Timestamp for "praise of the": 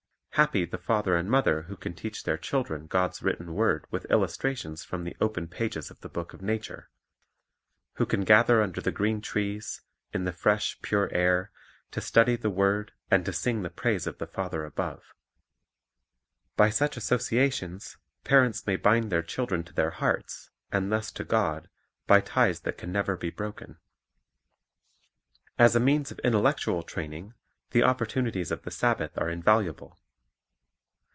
13.69-14.25